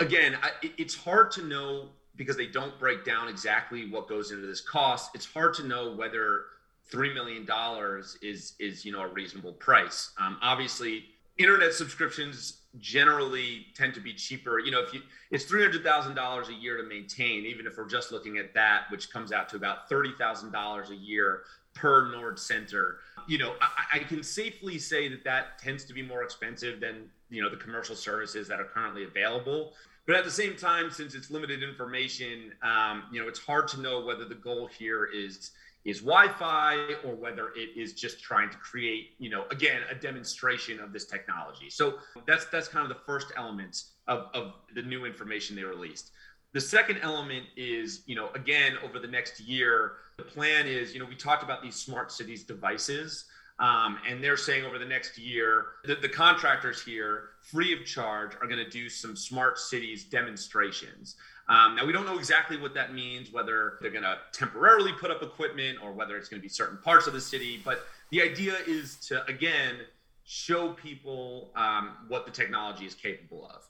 [0.00, 4.30] again, I, it, it's hard to know because they don't break down exactly what goes
[4.32, 5.10] into this cost.
[5.14, 6.42] It's hard to know whether
[6.90, 10.10] three million dollars is is you know a reasonable price.
[10.18, 11.04] Um, obviously,
[11.38, 14.58] internet subscriptions generally tend to be cheaper.
[14.58, 17.76] You know, if you it's three hundred thousand dollars a year to maintain, even if
[17.76, 21.42] we're just looking at that, which comes out to about thirty thousand dollars a year
[21.78, 22.98] per Nord Center.
[23.26, 27.08] You know, I, I can safely say that that tends to be more expensive than
[27.30, 29.72] you know the commercial services that are currently available.
[30.06, 33.80] But at the same time, since it's limited information, um, you know, it's hard to
[33.80, 35.52] know whether the goal here is
[35.84, 40.80] is Wi-Fi or whether it is just trying to create, you know, again, a demonstration
[40.80, 41.70] of this technology.
[41.70, 46.10] So that's that's kind of the first element of, of the new information they released.
[46.52, 51.00] The second element is, you know, again, over the next year, the plan is, you
[51.00, 53.26] know, we talked about these smart cities devices.
[53.60, 58.32] Um, and they're saying over the next year that the contractors here, free of charge,
[58.40, 61.16] are going to do some smart cities demonstrations.
[61.48, 65.10] Um, now, we don't know exactly what that means, whether they're going to temporarily put
[65.10, 67.60] up equipment or whether it's going to be certain parts of the city.
[67.64, 69.76] But the idea is to, again,
[70.24, 73.66] show people um, what the technology is capable of.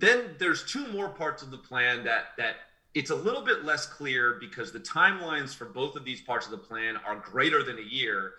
[0.00, 2.56] Then there's two more parts of the plan that that
[2.94, 6.52] it's a little bit less clear because the timelines for both of these parts of
[6.52, 8.34] the plan are greater than a year,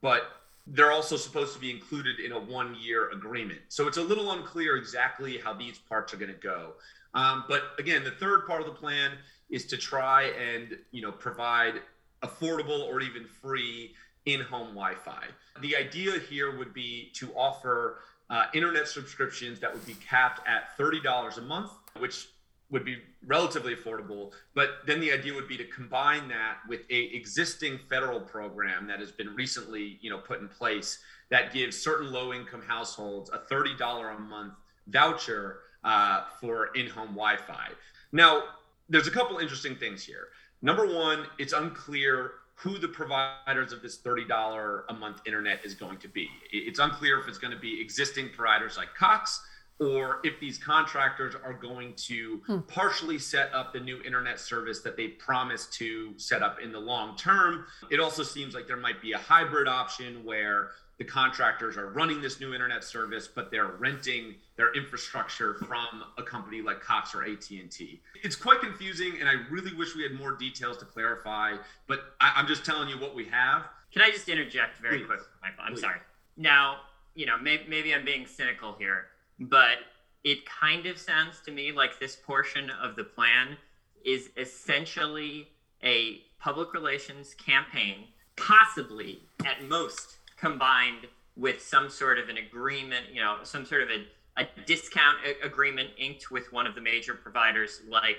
[0.00, 0.24] but
[0.66, 3.60] they're also supposed to be included in a one year agreement.
[3.68, 6.74] So it's a little unclear exactly how these parts are going to go.
[7.14, 9.12] Um, but again, the third part of the plan
[9.50, 11.74] is to try and you know provide
[12.22, 13.94] affordable or even free
[14.26, 15.24] in-home Wi-Fi.
[15.60, 17.98] The idea here would be to offer
[18.30, 22.28] uh, internet subscriptions that would be capped at $30 a month, which
[22.70, 24.32] would be relatively affordable.
[24.54, 28.98] But then the idea would be to combine that with a existing federal program that
[28.98, 30.98] has been recently, you know, put in place
[31.30, 34.54] that gives certain low-income households a $30 a month
[34.88, 37.68] voucher uh, for in-home Wi-Fi.
[38.12, 38.42] Now,
[38.88, 40.28] there's a couple interesting things here.
[40.62, 42.32] Number one, it's unclear
[42.62, 46.28] who the providers of this $30 a month internet is going to be.
[46.52, 49.42] It's unclear if it's going to be existing providers like Cox
[49.80, 52.60] or if these contractors are going to Hmm.
[52.68, 56.78] partially set up the new internet service that they promised to set up in the
[56.78, 57.66] long term.
[57.90, 60.70] It also seems like there might be a hybrid option where
[61.02, 66.22] the contractors are running this new internet service, but they're renting their infrastructure from a
[66.22, 68.00] company like Cox or AT&T.
[68.22, 71.56] It's quite confusing, and I really wish we had more details to clarify.
[71.88, 73.64] But I, I'm just telling you what we have.
[73.92, 75.06] Can I just interject very Please.
[75.06, 75.64] quickly, Michael?
[75.64, 75.80] I'm Please.
[75.80, 75.98] sorry.
[76.36, 76.76] Now,
[77.16, 79.06] you know, may- maybe I'm being cynical here,
[79.40, 79.78] but
[80.22, 83.56] it kind of sounds to me like this portion of the plan
[84.04, 85.48] is essentially
[85.82, 88.04] a public relations campaign,
[88.36, 93.88] possibly at most combined with some sort of an agreement, you know, some sort of
[93.90, 98.18] a, a discount a- agreement inked with one of the major providers like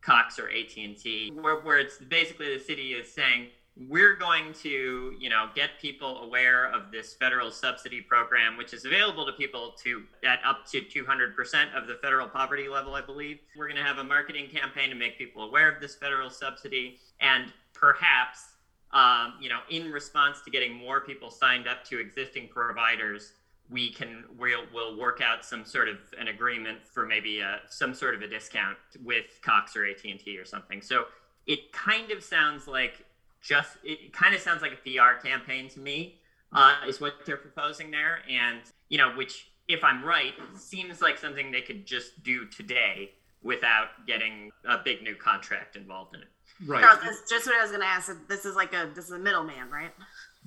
[0.00, 3.48] Cox or AT&T, where, where it's basically the city is saying,
[3.88, 8.84] we're going to, you know, get people aware of this federal subsidy program, which is
[8.84, 13.40] available to people to at up to 200% of the federal poverty level, I believe.
[13.56, 17.00] We're going to have a marketing campaign to make people aware of this federal subsidy,
[17.20, 18.53] and perhaps,
[18.94, 23.32] um, you know, in response to getting more people signed up to existing providers,
[23.70, 27.94] we can we'll, we'll work out some sort of an agreement for maybe uh some
[27.94, 30.80] sort of a discount with Cox or AT and T or something.
[30.80, 31.04] So
[31.46, 33.04] it kind of sounds like
[33.42, 36.20] just it kind of sounds like a PR campaign to me
[36.52, 41.18] uh, is what they're proposing there, and you know which if I'm right seems like
[41.18, 46.28] something they could just do today without getting a big new contract involved in it.
[46.66, 46.82] Right.
[46.82, 48.12] Charles, that's just what I was going to ask.
[48.28, 49.90] This is like a this is a middleman, right?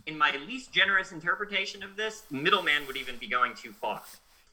[0.05, 4.01] in my least generous interpretation of this, middleman would even be going too far.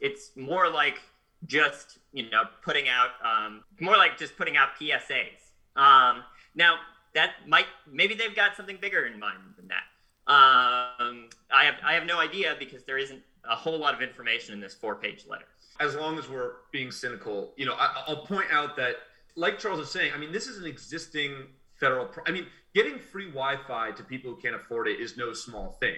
[0.00, 1.00] It's more like
[1.46, 5.52] just you know putting out um, more like just putting out PSAs.
[5.76, 6.22] Um,
[6.54, 6.76] now
[7.14, 9.84] that might maybe they've got something bigger in mind than that.
[10.26, 14.54] Um, I have I have no idea because there isn't a whole lot of information
[14.54, 15.44] in this four page letter.
[15.80, 18.96] as long as we're being cynical, you know, I, I'll point out that,
[19.36, 21.46] like Charles is saying, I mean, this is an existing
[21.78, 22.06] federal.
[22.06, 25.76] Pro- I mean, getting free Wi-Fi to people who can't afford it is no small
[25.80, 25.96] thing.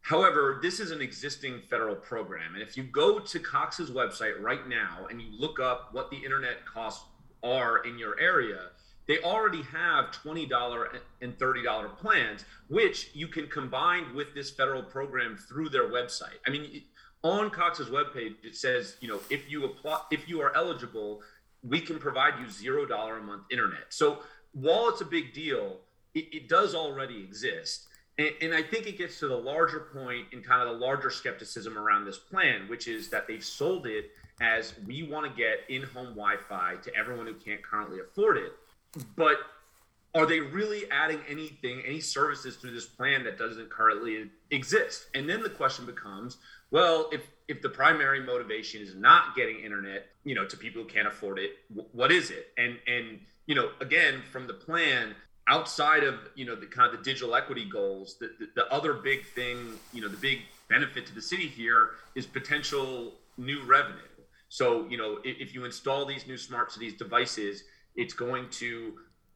[0.00, 4.66] However, this is an existing federal program, and if you go to Cox's website right
[4.68, 7.04] now and you look up what the internet costs
[7.44, 8.70] are in your area,
[9.06, 15.36] they already have $20 and $30 plans, which you can combine with this federal program
[15.36, 16.38] through their website.
[16.46, 16.82] I mean,
[17.22, 21.22] on Cox's webpage, it says, you know, if you apply, if you are eligible,
[21.62, 23.86] we can provide you zero dollar a month internet.
[23.90, 24.20] So
[24.52, 25.78] while it's a big deal,
[26.14, 27.88] it, it does already exist.
[28.18, 31.10] And, and I think it gets to the larger point and kind of the larger
[31.10, 35.60] skepticism around this plan, which is that they've sold it as we want to get
[35.68, 38.52] in home Wi Fi to everyone who can't currently afford it.
[39.16, 39.36] But
[40.14, 45.06] are they really adding anything, any services to this plan that doesn't currently exist?
[45.14, 46.36] And then the question becomes,
[46.70, 50.88] well, if if the primary motivation is not getting internet, you know, to people who
[50.88, 52.46] can't afford it, wh- what is it?
[52.56, 55.14] And and you know, again, from the plan,
[55.48, 58.94] outside of you know the kind of the digital equity goals, the, the, the other
[58.94, 60.38] big thing, you know, the big
[60.70, 63.98] benefit to the city here is potential new revenue.
[64.48, 67.64] So you know, if, if you install these new smart cities devices,
[67.96, 68.94] it's going to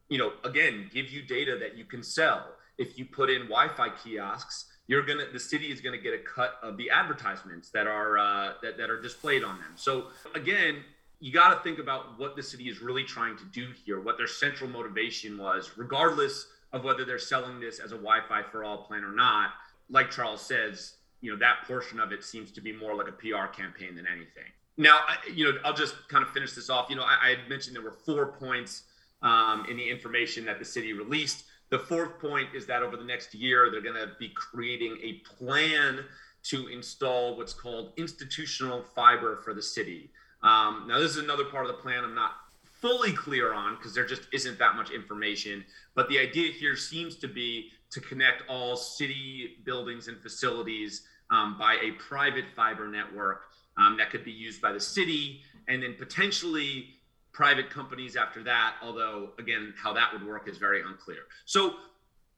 [0.08, 2.46] you know, again, give you data that you can sell.
[2.78, 6.58] If you put in Wi-Fi kiosks, you're gonna the city is gonna get a cut
[6.62, 9.72] of the advertisements that are uh, that that are displayed on them.
[9.76, 10.84] So again,
[11.20, 14.18] you got to think about what the city is really trying to do here, what
[14.18, 18.78] their central motivation was, regardless of whether they're selling this as a Wi-Fi for all
[18.78, 19.50] plan or not.
[19.88, 23.12] Like Charles says, you know, that portion of it seems to be more like a
[23.12, 24.50] PR campaign than anything.
[24.76, 25.00] Now,
[25.32, 26.90] you know, I'll just kind of finish this off.
[26.90, 28.82] You know, I, I had mentioned there were four points
[29.22, 31.44] um, in the information that the city released.
[31.70, 35.14] The fourth point is that over the next year, they're going to be creating a
[35.36, 36.04] plan
[36.44, 40.10] to install what's called institutional fiber for the city.
[40.42, 42.32] Um, now, this is another part of the plan I'm not
[42.80, 45.64] fully clear on because there just isn't that much information.
[45.94, 51.56] But the idea here seems to be to connect all city buildings and facilities um,
[51.58, 53.42] by a private fiber network
[53.76, 56.95] um, that could be used by the city and then potentially
[57.36, 58.76] private companies after that.
[58.82, 61.20] Although, again, how that would work is very unclear.
[61.44, 61.74] So,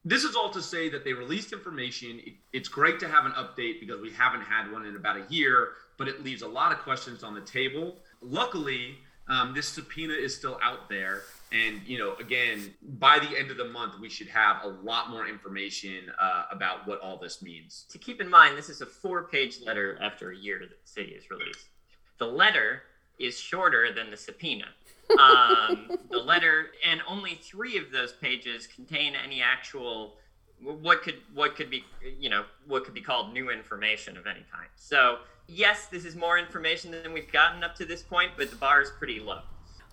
[0.04, 2.20] this is all to say that they released information.
[2.52, 5.70] It's great to have an update because we haven't had one in about a year,
[5.98, 7.96] but it leaves a lot of questions on the table.
[8.22, 8.96] Luckily,
[9.28, 11.22] um, this subpoena is still out there.
[11.52, 15.10] And, you know, again, by the end of the month, we should have a lot
[15.10, 17.84] more information uh, about what all this means.
[17.90, 20.88] To keep in mind, this is a four page letter after a year that the
[20.88, 21.66] city has released.
[22.18, 22.82] The letter
[23.18, 24.66] is shorter than the subpoena.
[25.18, 30.16] Um, the letter, and only three of those pages contain any actual
[30.60, 31.84] what could what could be
[32.18, 34.68] you know what could be called new information of any kind.
[34.76, 38.56] So yes, this is more information than we've gotten up to this point, but the
[38.56, 39.40] bar is pretty low.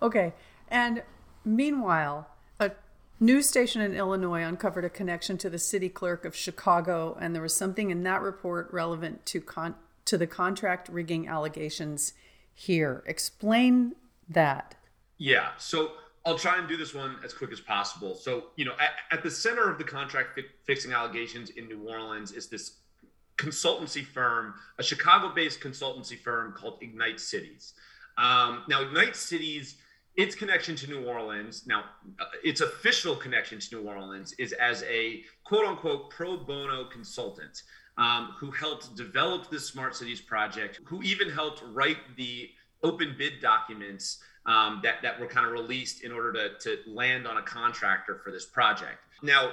[0.02, 0.32] Okay,
[0.68, 1.02] and
[1.44, 2.28] meanwhile,
[2.60, 2.72] a
[3.20, 7.42] news station in Illinois uncovered a connection to the city clerk of Chicago, and there
[7.42, 12.12] was something in that report relevant to con- to the contract rigging allegations
[12.54, 13.02] here.
[13.06, 13.94] Explain
[14.28, 14.74] that.
[15.18, 15.50] Yeah.
[15.58, 15.92] So
[16.24, 18.16] I'll try and do this one as quick as possible.
[18.16, 21.88] So, you know, at, at the center of the contract fi- fixing allegations in New
[21.88, 22.78] Orleans is this
[23.38, 27.74] consultancy firm, a Chicago based consultancy firm called Ignite Cities.
[28.18, 29.76] Um, now, Ignite Cities,
[30.16, 31.84] its connection to New Orleans, now,
[32.18, 37.62] uh, its official connection to New Orleans is as a quote unquote pro bono consultant.
[37.98, 42.50] Um, who helped develop the smart cities project who even helped write the
[42.82, 47.26] open bid documents um, that, that were kind of released in order to, to land
[47.26, 48.98] on a contractor for this project.
[49.22, 49.52] Now,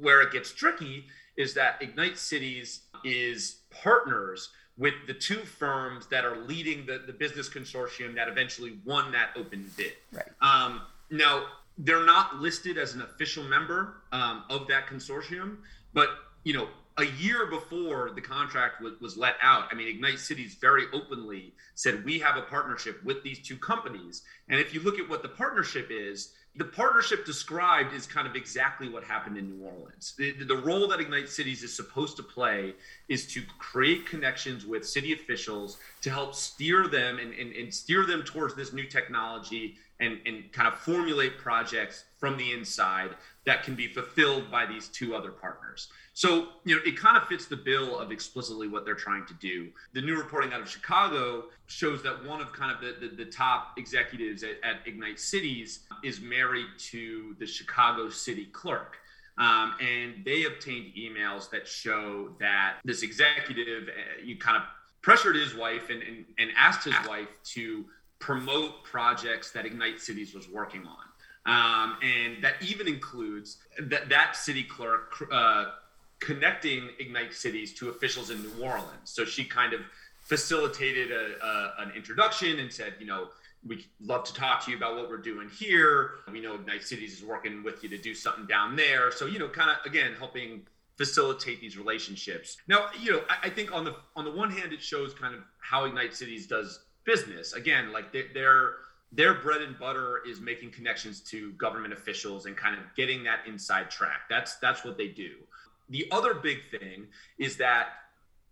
[0.00, 1.04] where it gets tricky
[1.36, 7.12] is that Ignite Cities is partners with the two firms that are leading the, the
[7.12, 9.92] business consortium that eventually won that open bid.
[10.12, 10.26] Right.
[10.40, 11.44] Um, now,
[11.78, 15.58] they're not listed as an official member um, of that consortium,
[15.92, 16.08] but
[16.44, 16.68] you know,
[16.98, 21.52] a year before the contract was, was let out, I mean, Ignite Cities very openly
[21.74, 24.22] said we have a partnership with these two companies.
[24.48, 28.36] And if you look at what the partnership is, the partnership described is kind of
[28.36, 30.14] exactly what happened in New Orleans.
[30.16, 32.74] The, the role that Ignite Cities is supposed to play
[33.08, 38.06] is to create connections with city officials to help steer them and, and, and steer
[38.06, 43.10] them towards this new technology and, and kind of formulate projects from the inside
[43.46, 45.88] that can be fulfilled by these two other partners.
[46.14, 49.34] So, you know, it kind of fits the bill of explicitly what they're trying to
[49.34, 49.68] do.
[49.92, 53.30] The new reporting out of Chicago shows that one of kind of the, the, the
[53.30, 58.96] top executives at, at, Ignite Cities is married to the Chicago city clerk.
[59.36, 64.62] Um, and they obtained emails that show that this executive, uh, you kind of
[65.02, 67.84] pressured his wife and, and, and asked his wife to
[68.20, 71.04] promote projects that Ignite Cities was working on.
[71.46, 75.72] Um, and that even includes that, that city clerk uh,
[76.20, 78.88] connecting Ignite Cities to officials in New Orleans.
[79.04, 79.80] So she kind of
[80.22, 83.28] facilitated a, a, an introduction and said, you know,
[83.66, 86.12] we'd love to talk to you about what we're doing here.
[86.30, 89.10] We know Ignite Cities is working with you to do something down there.
[89.10, 90.62] So, you know, kind of again helping
[90.96, 92.56] facilitate these relationships.
[92.68, 95.34] Now, you know, I, I, think on the on the one hand, it shows kind
[95.34, 97.52] of how Ignite Cities does business.
[97.54, 98.74] Again, like they, their
[99.14, 103.40] their bread and butter is making connections to government officials and kind of getting that
[103.46, 104.22] inside track.
[104.28, 105.32] That's that's what they do.
[105.90, 107.06] The other big thing
[107.38, 107.88] is that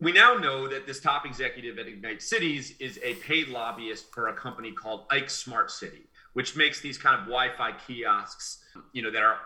[0.00, 4.28] we now know that this top executive at Ignite Cities is a paid lobbyist for
[4.28, 6.02] a company called Ike Smart City,
[6.32, 9.38] which makes these kind of Wi-Fi kiosks, you know, that are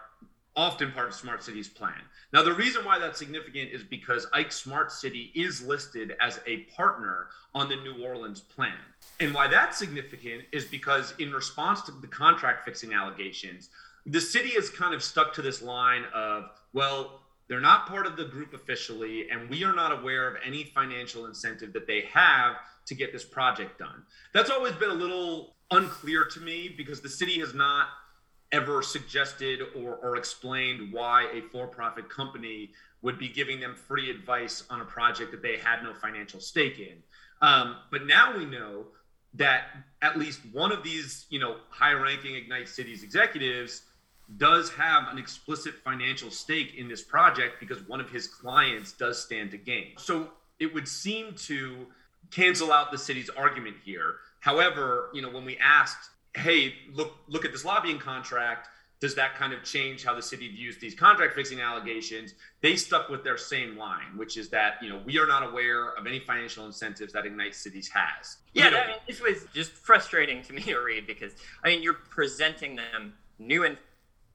[0.57, 2.01] often part of Smart City's plan.
[2.33, 6.59] Now, the reason why that's significant is because Ike Smart City is listed as a
[6.75, 8.73] partner on the New Orleans plan.
[9.21, 13.69] And why that's significant is because, in response to the contract fixing allegations,
[14.07, 18.17] the city has kind of stuck to this line of, well, they're not part of
[18.17, 22.57] the group officially, and we are not aware of any financial incentive that they have
[22.87, 24.03] to get this project done.
[24.33, 27.89] That's always been a little unclear to me because the city has not
[28.53, 32.71] ever suggested or, or explained why a for profit company
[33.03, 36.79] would be giving them free advice on a project that they had no financial stake
[36.79, 36.97] in.
[37.43, 38.87] Um, but now we know
[39.35, 39.65] that
[40.01, 43.83] at least one of these, you know, high ranking Ignite Cities executives
[44.39, 49.23] does have an explicit financial stake in this project because one of his clients does
[49.23, 49.93] stand to gain.
[49.99, 51.87] So it would seem to
[52.31, 54.17] cancel out the city's argument here.
[54.41, 58.69] However, you know, when we asked, "Hey, look look at this lobbying contract,
[59.01, 63.09] does that kind of change how the city views these contract fixing allegations?" They stuck
[63.09, 66.21] with their same line, which is that, you know, we are not aware of any
[66.21, 68.39] financial incentives that Ignite Cities has.
[68.53, 71.33] Yeah, I mean, this was just frustrating to me to read because
[71.65, 73.65] I mean, you're presenting them new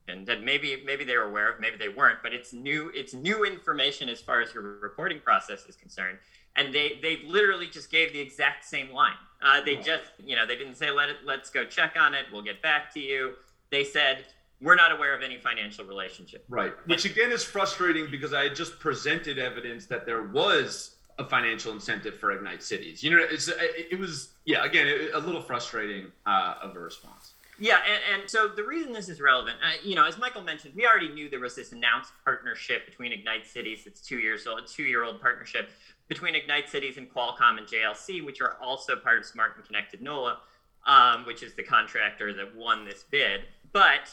[0.07, 3.13] and that maybe maybe they were aware of, maybe they weren't, but it's new it's
[3.13, 6.17] new information as far as your reporting process is concerned.
[6.55, 9.15] And they they literally just gave the exact same line.
[9.41, 12.25] Uh, they just you know they didn't say let it let's go check on it.
[12.31, 13.33] We'll get back to you.
[13.69, 14.25] They said
[14.61, 16.45] we're not aware of any financial relationship.
[16.49, 21.25] Right, which again is frustrating because I had just presented evidence that there was a
[21.25, 23.03] financial incentive for Ignite Cities.
[23.03, 27.33] You know, it's it was yeah again a little frustrating uh, of a response.
[27.61, 30.73] Yeah, and, and, so the reason this is relevant, uh, you know, as Michael mentioned,
[30.75, 33.83] we already knew there was this announced partnership between Ignite Cities.
[33.85, 35.69] It's two years old, a two-year-old partnership
[36.07, 40.01] between Ignite Cities and Qualcomm and JLC, which are also part of Smart and Connected
[40.01, 40.39] NOLA,
[40.87, 43.41] um, which is the contractor that won this bid.
[43.71, 44.09] But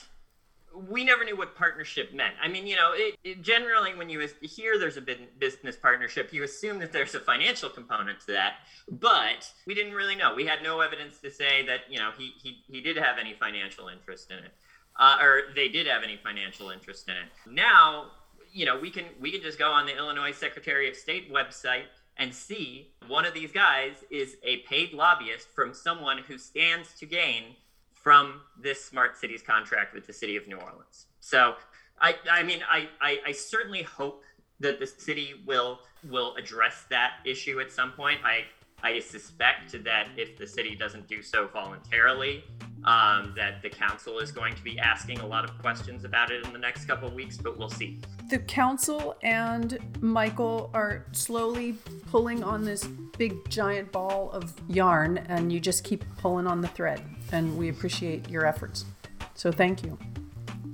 [0.75, 2.35] we never knew what partnership meant.
[2.43, 5.05] I mean, you know, it, it generally when you hear there's a
[5.39, 8.55] business partnership, you assume that there's a financial component to that,
[8.91, 10.35] but we didn't really know.
[10.35, 13.35] We had no evidence to say that you know he he he did have any
[13.35, 14.53] financial interest in it,
[14.99, 17.53] uh, or they did have any financial interest in it.
[17.53, 18.12] Now,
[18.53, 21.85] you know, we can we can just go on the Illinois Secretary of State website
[22.19, 27.07] and see one of these guys is a paid lobbyist from someone who stands to
[27.07, 27.55] gain
[28.03, 31.07] from this smart cities contract with the city of New Orleans.
[31.20, 31.55] So
[32.01, 34.22] I, I mean, I, I, I certainly hope
[34.61, 38.20] that the city will will address that issue at some point.
[38.24, 38.44] I
[38.82, 42.44] I suspect that if the city doesn't do so voluntarily,
[42.89, 46.45] um, that the council is going to be asking a lot of questions about it
[46.47, 48.01] in the next couple of weeks, but we'll see.
[48.30, 51.76] The council and Michael are slowly
[52.11, 52.86] pulling on this
[53.18, 57.03] big giant ball of yarn, and you just keep pulling on the thread.
[57.30, 58.86] And we appreciate your efforts.
[59.34, 59.99] So thank you.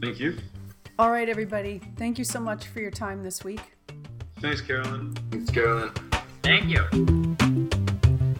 [0.00, 0.38] Thank you.
[1.00, 1.80] All right, everybody.
[1.96, 3.60] Thank you so much for your time this week.
[4.38, 5.14] Thanks, Carolyn.
[5.32, 5.90] Thanks, Carolyn.
[6.44, 7.63] Thank you.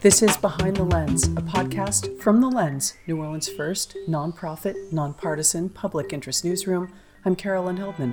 [0.05, 5.71] This is Behind the Lens, a podcast from The Lens, New Orleans' first nonprofit, nonpartisan
[5.71, 6.93] public interest newsroom.
[7.25, 8.13] I'm Carolyn Heldman.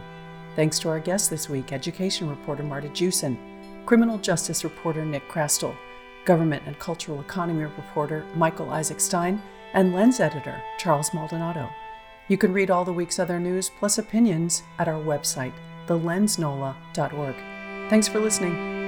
[0.56, 3.38] Thanks to our guests this week education reporter Marta Jewson,
[3.86, 5.76] criminal justice reporter Nick Chrastil,
[6.24, 9.42] government and cultural economy reporter Michael Isaac Stein,
[9.74, 11.70] and Lens editor Charles Maldonado.
[12.30, 15.52] You can read all the week's other news plus opinions at our website,
[15.88, 17.36] thelensnola.org.
[17.90, 18.81] Thanks for listening.